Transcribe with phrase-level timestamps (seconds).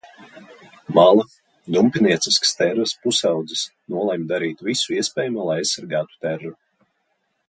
[0.99, 1.25] Mala,
[1.75, 3.67] dumpiniecisks Terras pusaudzis,
[3.97, 6.55] nolemj darīt visu iespējamo, lai aizsargātu Terru.